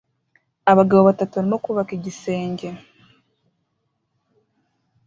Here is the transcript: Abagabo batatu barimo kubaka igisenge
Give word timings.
Abagabo 0.71 1.01
batatu 1.09 1.33
barimo 1.37 1.57
kubaka 1.65 1.91
igisenge 1.97 2.67